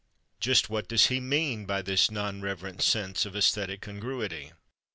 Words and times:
Just 0.39 0.67
what 0.67 0.87
does 0.87 1.09
he 1.13 1.19
mean 1.19 1.65
by 1.67 1.83
this 1.83 2.09
"non 2.09 2.41
reverent 2.41 2.81
sense 2.81 3.23
of 3.23 3.33
æsthetic 3.33 3.81
congruity"? 3.81 4.51